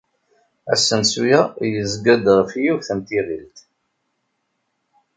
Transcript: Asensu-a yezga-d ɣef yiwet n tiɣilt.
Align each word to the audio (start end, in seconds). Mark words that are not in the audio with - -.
Asensu-a 0.73 1.41
yezga-d 1.71 2.25
ɣef 2.37 2.51
yiwet 2.63 2.89
n 2.97 2.99
tiɣilt. 3.07 3.57